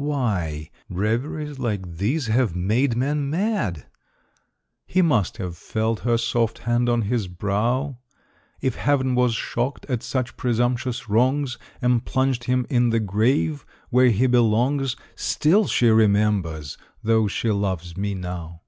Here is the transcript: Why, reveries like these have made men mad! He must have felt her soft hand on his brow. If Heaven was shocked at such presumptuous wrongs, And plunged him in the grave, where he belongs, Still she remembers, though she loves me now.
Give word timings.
Why, 0.00 0.70
reveries 0.88 1.58
like 1.58 1.96
these 1.96 2.28
have 2.28 2.54
made 2.54 2.96
men 2.96 3.28
mad! 3.28 3.86
He 4.86 5.02
must 5.02 5.38
have 5.38 5.56
felt 5.56 5.98
her 6.06 6.16
soft 6.16 6.58
hand 6.58 6.88
on 6.88 7.02
his 7.02 7.26
brow. 7.26 7.98
If 8.60 8.76
Heaven 8.76 9.16
was 9.16 9.34
shocked 9.34 9.86
at 9.88 10.04
such 10.04 10.36
presumptuous 10.36 11.08
wrongs, 11.08 11.58
And 11.82 12.04
plunged 12.04 12.44
him 12.44 12.64
in 12.70 12.90
the 12.90 13.00
grave, 13.00 13.66
where 13.90 14.10
he 14.10 14.28
belongs, 14.28 14.94
Still 15.16 15.66
she 15.66 15.88
remembers, 15.88 16.78
though 17.02 17.26
she 17.26 17.50
loves 17.50 17.96
me 17.96 18.14
now. 18.14 18.60